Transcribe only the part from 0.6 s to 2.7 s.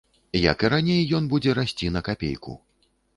і раней, ён будзе расці на капейку.